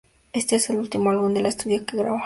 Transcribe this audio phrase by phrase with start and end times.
[0.33, 2.19] Este es el último álbum de estudio que graba.